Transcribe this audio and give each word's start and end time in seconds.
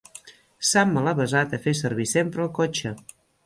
S'ha 0.69 0.83
malavesat 0.93 1.55
a 1.59 1.61
fer 1.67 1.77
servir 1.83 2.09
sempre 2.17 2.45
el 2.49 2.53
cotxe. 2.61 2.99